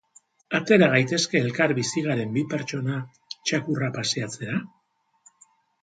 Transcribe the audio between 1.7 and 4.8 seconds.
bizi garen bi pertsona txakurra paseatzera?